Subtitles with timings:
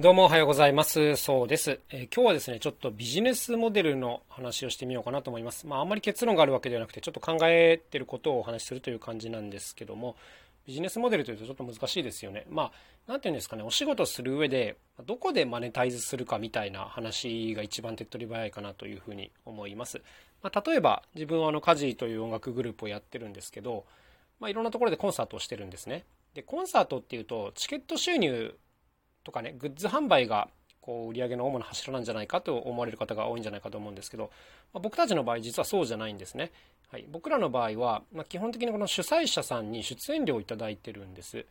[0.00, 1.16] どうもおはようございます。
[1.16, 5.66] そうです、えー、今日はですね、ちょっとビジネスモデルの話をしてみようかなと思います。
[5.66, 10.14] まあ、あんまり結論があるわけではなくて、ちょっと考えてることをお話しするという感じなんですけども、
[10.68, 12.46] ビジネスモデルというとちょっと難しいですよね。
[12.48, 12.70] ま
[13.08, 20.00] あ、なんていうんですかね、お仕事する上で、どこでマネタイズするかみたいな話が一番手っ取り早いかなというふうに思います。
[20.44, 23.84] まあ、例えば、自分はあの、カジーという音楽グループをやってるんですけど、
[24.38, 26.04] まあ、いろんなところでコンサートをしてるんですね。
[26.34, 28.56] で、コンサートっていうと、チケット収入
[29.24, 30.48] とかね、グッズ販売が
[30.88, 34.30] こう売上の主な柱なんじゃないかと思われる方が多いんじゃないかと思うんですけど、
[34.72, 36.50] まあ、僕たちの場合実はそうじゃないんですね。
[36.90, 41.44] はい、僕らの場合は、まあ、基本的にこの主催者さんに出演料を頂いてるんです。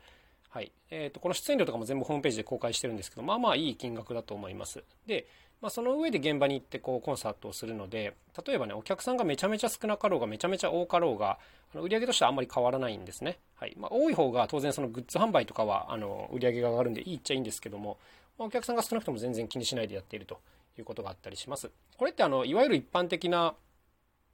[0.49, 4.83] はいえーと、この出演料とかも全部ホームページで公開してるんですけどまあまあいい金額だと思います。
[5.05, 5.27] で、
[5.61, 8.15] まあ、その上で現場に行ってこうコンサートをするので
[8.45, 11.37] 例えばねお客さんがめちゃめちゃ少なかろうがめちゃめちゃ多かろうが
[11.73, 13.39] あの売り上げとしてはあんまり変わらないんですね。
[13.55, 17.97] はいまあ、多い方が当然そのグッズ販売とかはあの売り上げが上がるんでいいっちゃいいんですけども
[18.37, 20.39] お客さんが少なくとも全然気にしないでやっていると
[20.77, 21.69] いうことがあったりします。
[21.97, 23.55] これってあのいわゆる一般的な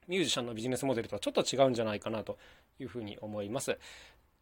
[0.08, 2.38] ミュージシャンのビジネスモデルとはちょっと違うんじゃないかなと
[2.80, 3.78] いうふうに思います。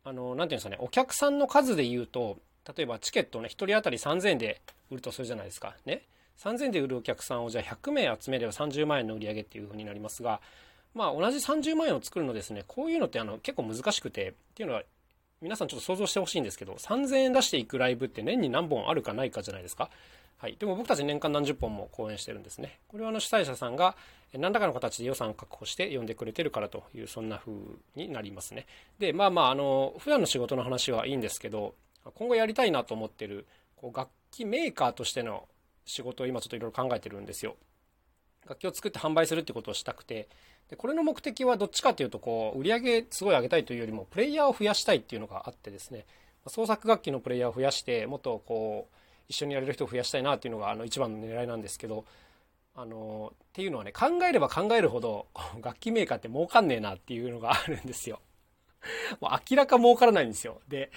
[0.04, 2.40] あの、なんていうんですかね、お客さんの数で言うと、
[2.76, 5.76] 例えばチケットをね、1人当たり3000円で売るとするじゃないですか。
[5.86, 6.04] ね。
[6.38, 10.42] 3000円で売るお客さんをじゃあ100名集めれば30万円の売り上げっていうふうになりますが、
[10.94, 14.84] まあ同じ30万円を作るのですね、こういうのってあの結構難しくて、っていうのは
[15.42, 19.90] 皆さんちょっと想像してほしいんですけど、3000円出していくライブって年に何本あるかないかじゃないですか。
[20.42, 20.58] はい。
[20.58, 22.80] でも僕たち年間何十本も講演してるんですね。
[22.88, 23.96] これはあの主催者さんが
[24.34, 27.54] 何らかの形で予算を確保して呼んでくれてるからという、そんな風
[27.96, 28.66] になりますね。
[28.98, 31.76] で、まあまあ、あの、普段の仕事の話はいいんですけど、
[32.16, 35.48] 今後やりたいなと思ってる、こう楽器メーカーとしての
[35.86, 37.56] 仕事を今ちょっといろいろ考えてるんですよ。
[38.48, 40.28] 楽器を作って販売するってことをしたくて、
[40.72, 46.06] でこれの目的はどっちかっていうとこう売り上げすごい上げたいというよりもプレイヤーを増やしたいっていうのがあってですね
[46.48, 52.06] 創作楽器のプレイヤーを増やしてもっとこう一緒にやれる人を増やしたいなっていうのがあの一番の狙いなんですけど
[52.76, 55.28] あのっていうのはね考えれば考えるほど
[55.62, 58.20] 楽器メーカーって儲かんねえなっていうのがあるんですよ。
[59.20, 60.62] もう明らか儲からないんですよ。
[60.68, 60.92] で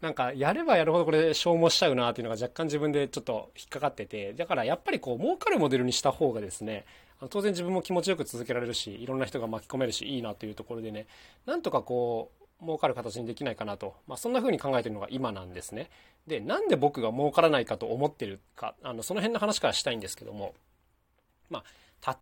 [0.00, 6.84] なんかやればやるほどこれ消耗しちゃうなっていうのが若干自分でちょっと引っかかっててだからやっぱりこう儲かるモデルにした方がですね
[7.30, 11.06] 当然自分も気持ちよく続けられるしいろんな人が巻き込めるしいいなというところでね
[11.46, 15.90] なんとかこう儲かる形にできないかなと、まあ、そんな風に考えてるのが今なんですね。
[16.26, 20.54] でなんで僕が儲からないかと思ってるかあのその辺の話からしたいんですけども。
[21.50, 21.64] まあ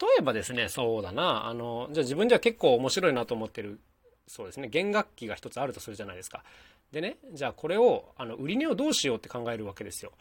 [0.00, 1.46] 例えばですねそうだな。
[1.46, 3.80] あのじゃあ自分では結構面白いなと思ってる
[4.26, 4.68] そうですね。
[4.68, 6.42] 弦楽器が一つあるとするじゃないですか。
[6.92, 10.12] でねじゃあこれをあの売り値をどうしようって考えるわけですよ。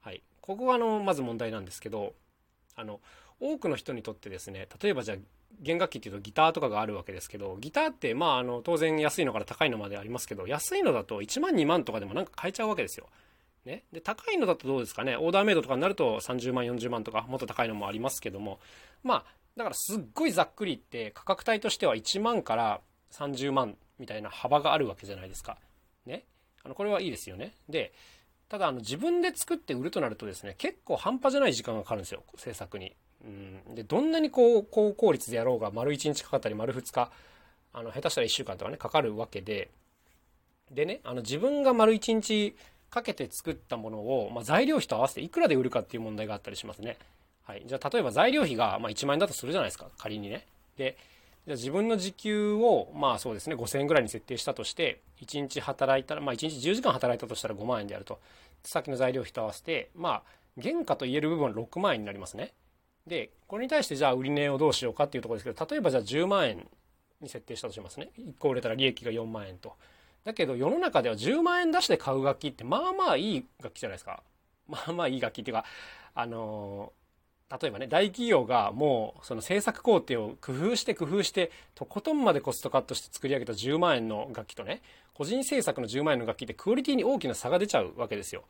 [0.00, 0.22] はい。
[0.40, 2.14] ここがあのまず問題なんですけど
[2.76, 3.00] あの
[3.40, 5.18] 多くの人にとってですね例えばじゃあ
[5.60, 13.08] 弦楽器っていうとギターとかがあるわけですけどギターってまああの当然安いのから高いのまでありますけど安いのだと1万2万とかでもなんか買えちゃうわけですよ。
[13.64, 15.16] ね、で高いのだとどうですかね？
[15.16, 18.60] オーダーメイドとかになると30万40万とかもっと高いのもありますけども
[19.02, 19.24] まあ
[19.56, 22.80] だからすっごいざっくり言って価格帯としては1万から
[23.12, 25.56] 30万みたいな幅があるわけじゃないですか。
[26.04, 26.24] ね？
[26.62, 27.54] あのこれはいいですよね。
[27.68, 27.94] で
[28.50, 32.94] ただあの自分で作って売るとなるとですね結構半端じゃない時間がかかるんですよ制作に。
[33.24, 37.10] うん、でどんなにこう高効率でやろうが丸1日かかったり丸2日
[37.72, 39.70] あの下手したら1週間とかねかかるわけで
[40.70, 42.54] でねあの自分が丸1日
[42.90, 46.96] かけて作ったものを、まあ、材料費と合わせていくらで売るかっていう問題があったりしますね。
[47.42, 50.46] はい、じゃあ例えば材料費がま1万円だとするじゃないですか仮にね。
[50.76, 50.96] で
[51.46, 58.20] じゃあ自分の時給をまあそうですね5000円ぐらいに設定したとして1日働いたらまあ1日10時間働いたとしたら5万円であると
[58.62, 60.22] さっきの材料費と合わせてまあ
[60.62, 62.52] 原価と言える部分は6万円になりますね。
[63.06, 66.66] で、これに対してじゃあ売値をどうしようかっていうところですけど、例えばじゃあ10万円
[67.20, 68.10] に設定したとしますね。
[68.18, 69.74] 1個売れたら利益が4万円と。
[70.24, 74.22] だけど世の中では10万円出して買う楽器ってまあまあいい楽器じゃないですか。
[74.66, 75.64] まあまあいい楽器っていうか、
[76.14, 76.92] あの
[77.60, 84.80] 例えばね、大企業がもうその制作工程を工夫して工夫して、とことんまでコストカットして作り上げた10万円の楽器とね、
[85.12, 88.44] 個人制作の10万円の楽器ってクオリティに大きな差が出ちゃうわけですよ。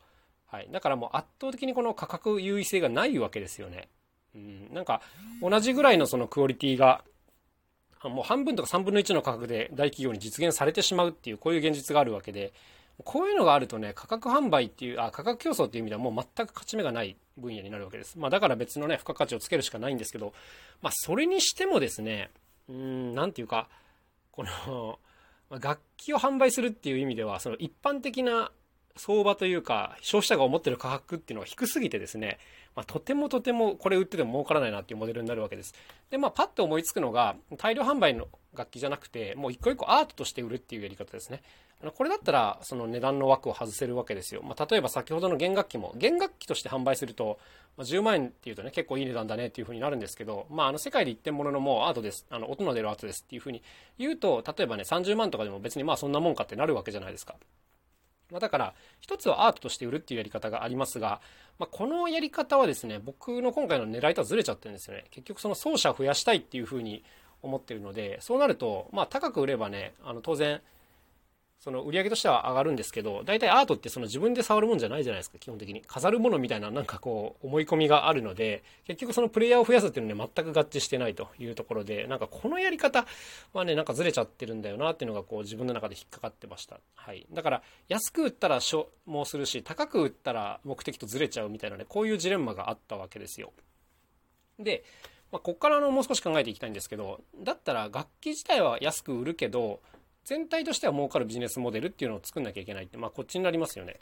[0.47, 0.69] はい。
[0.71, 3.89] だからもう圧倒的にこの価格優位性がないわけですよね。
[4.35, 5.01] うん、なんか
[5.41, 7.03] 同じぐらいのそのクオリティが
[8.03, 12.53] もう半分とか3分の1の価格で大企業に実現されてしまうっていうこういう現実があるわけで
[13.03, 20.33] こういうのがあるとね価格販売っていうあ価格競争っていう意味ではもう全く勝ち目がない分野になるわけです、まあ、だから別のね付加価値をつけるしかないんですけど、
[20.81, 22.31] まあ、それにしてもですね
[22.69, 23.67] うん何て言うか
[24.31, 24.99] この
[25.59, 28.51] 楽器を販売するっていう意味ではその一般的な
[28.97, 32.39] 相場というか、消費者が思ってる価格っていうのが低すぎてですね、
[32.75, 35.73] まあ、とてもとてもこれ売ってても儲からないなっていうモデルになるわけです。
[36.09, 41.41] で、まあ、パッと思いつくのが、大量販売の楽器じゃなくて、もう一個一個アートとして売るっていうやり方ですね。
[41.93, 44.41] これだったら、その値段の枠を外せるわけですよ。
[44.43, 47.37] まあ、例えば先ほどの弦楽器も、弦楽器として販売すると、
[47.77, 52.25] まあ、10万円っていうとね、結構いい値段だねっていうふうになるんですけど、まあ、あの世界で一点物のもうアートです。
[52.29, 53.61] あの、音の出るアートですっていうふうに
[53.97, 57.35] 言うと、例えばね、30万とかでも別にまあそんなもんかってなるわけじゃないですか。
[58.35, 61.21] まあ、だから、一つはアートとして売るっていうやり方がありますが、
[61.57, 65.05] まあ、このやり方はですね、僕の今回の狙いとはずれちゃってるんですよね。
[65.09, 67.05] 結局その奏者増やしたいっていうふうに
[67.41, 70.61] 思ってるので、そうなると、まあ、高く売ればね、あの、当然、
[71.59, 75.81] その売り上げとしては上がるんですけど、大体アートってその自分で触るもんじゃないじゃないですか、基本的に。
[75.81, 83.05] 飾るものみたいななんかこう思い込みがあるので、結局そのプレイヤーを増やすっていうのに全く合致してないというところで、なんかこのやり方
[83.53, 86.79] はね、なんかずれちゃってるんだよなっていうのがこう自分の中で引っかかってました。
[86.93, 87.25] はい。
[87.31, 93.51] だから安く売ったら消耗するし、高く売ったら目的とずれちゃうみたいなね、こういうジレンマがあったわけですよ。
[94.59, 94.83] で、
[95.31, 99.81] まあ、こっからのもう少し考えていきたいんですけど、だったら楽器自体は安く売るけど、
[100.25, 103.99] 全体としては儲かるビジネスモデルっていうのを作んなきゃいけないって、まあこっちになりますよね。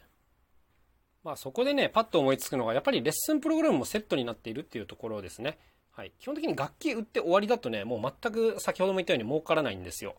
[1.24, 5.58] まあそこでね、パッと思いつくのが、やっぱりレッスンプログラムもセットになっているっていうところですね。
[5.92, 6.12] はい。
[6.20, 10.16] 基本的に楽器売って終わりだとね、もう全く先ほども言ったように儲からないんですよ。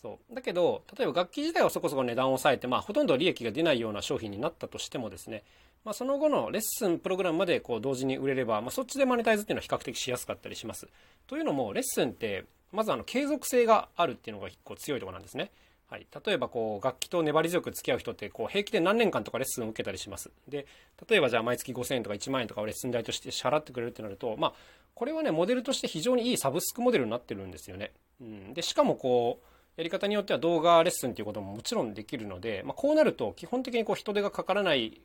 [0.00, 0.34] そう。
[0.34, 5.42] だけど、例えば楽器自体はそこそこ値段を抑えて、まあほとんど利益が出ないような商品になったとしてもですね、
[5.84, 10.86] まあその後のレッスンプログラムまでこう同時に売れれば、まあそっちでマネタイズっていうのは比較的しやすかったりします。
[11.26, 15.50] というのも、レッスンって、まずあの継続性があるっていうのが結構強いとこなんですね。
[15.88, 20.32] はい、例えばこう楽器と粘り強く付き合う人ってこう平気で何年間とかレッスンを受けたりします。
[20.48, 20.66] で
[21.08, 24.52] 例えばじゃあ毎月5000円とか1万円とかをレッスン代として支払ってくれるってなると、まあ、
[24.94, 27.92] これはねモデルとして非常にいいサブスクモデルになってるんですよね。
[28.20, 29.46] うん、でしかもこう
[29.76, 35.00] やり方によっては動画レッスンっていうことももちろんできるので、まあ、こうなると基本的にこう人手がかからない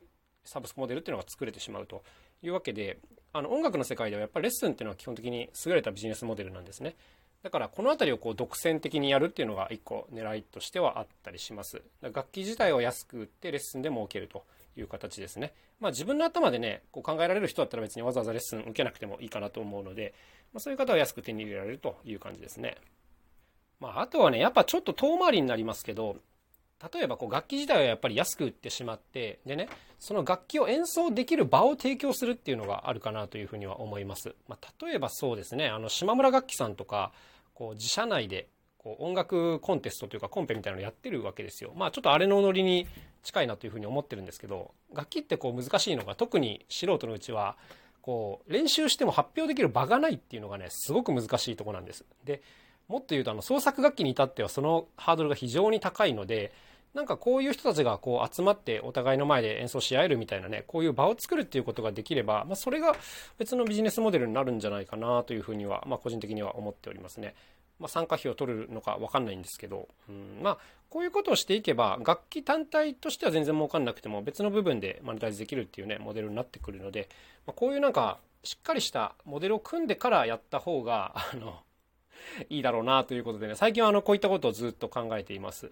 [0.45, 2.03] サブスクモデルっていうのが作れてしまうと
[2.41, 2.97] いうわけで
[3.33, 6.95] あの音楽の世界ではやっぱりレッスンっていうのは基本的に優れたビジネスモデルなんですね。
[7.43, 11.81] だからこの辺りをこう独占的にやるっていうのが一個狙いとしてはあったりします。
[12.01, 14.45] 楽器自体を安く売ってレッスンで儲けると
[14.77, 15.53] いう形ですね。
[15.79, 20.13] まあ自分の頭でね、こう考えられる人だったら別にわざわざレッスン受けなくてもいいかなと思うので、
[20.53, 22.77] まあ、そういう方は安く手に入れられるという感じですね。
[23.79, 26.17] まああとはね、やっぱちょっと遠回りになりますけど、
[26.93, 37.11] 例えばこう楽器自体はやっぱり安く売ってしまってでねその楽器を演奏できる場を提供するっていうのがあるかなというふうには思います、まあ、例えばそうですねあの島村楽器さんとか
[37.53, 41.73] こう自社内でこう音楽コンテストというかコンペみたいなのをやってるわけですよ。
[41.75, 42.87] まあちょっとあれのノリに
[43.23, 47.57] 近いなというふうに思ってるんですけど楽器ってこう難しいのが特に素人のうちは
[48.01, 52.05] こう練習しても発表できる場がないっていうのがねすごく難しいとこなんです。
[52.25, 52.41] で
[52.87, 56.51] もっと言うとあの創作楽器に至ってはそのハードルが非常に高いので
[56.93, 62.95] なんかこういう人たちがこう集まってお互いの前で演奏し合えるみたいなね、こういう場を作るっていうことができれば、まあ、それが
[63.37, 67.33] 別のビジネスモデルになるんじゃないかなというふうには、まあ、個人的には思っておりますね。
[67.79, 70.57] まあ、参加費を取るのか分かんないんですけど、うん、まあ、
[70.89, 77.09] こういうことをしていけば、楽器単体としては全然儲かんなくても、別の部分でマネタイズできるっていうね、モデルになってくるので、
[77.47, 81.61] まあ、こういうなんか、しっかりしたモデルを組んでからやった方が、あの、
[82.49, 85.71] いいだろうなということでね、最近はあの、こういったことをずっと考えています。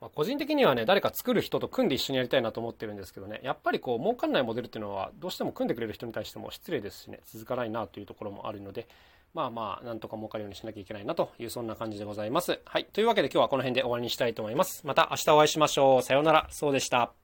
[0.00, 8.88] まあ、個人的にはね、誰か作る人と組んで一緒にやりたいなと思ってるんですけどね、やっぱりこう、儲かんないモデルっていうのは、どうしても組んでくれる人に対しても失礼ですしね、続かないなというところもあるので、
[9.34, 12.60] まあまあ、なんとか儲かるようにしなきゃいけないなという、そんな感じでございます。
[12.64, 12.86] はい。
[12.86, 14.86] というわけで今日はこの辺で終わりにしたいと思います。
[14.86, 16.02] また明日お会いしましょう。
[16.02, 16.48] さようなら。
[16.50, 17.19] そうでした。